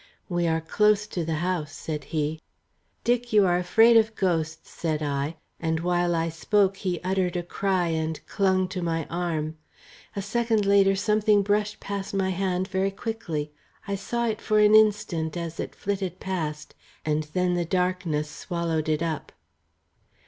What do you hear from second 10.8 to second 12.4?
something brushed past my